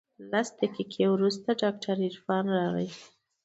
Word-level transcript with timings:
لس 0.31 0.47
دقيقې 0.61 1.05
وروسته 1.09 1.49
ډاکتر 1.61 1.95
عرفان 2.07 2.45
راغى. 2.57 2.87